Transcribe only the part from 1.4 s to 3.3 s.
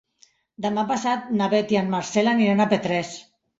na Beth i en Marcel aniran a Petrés.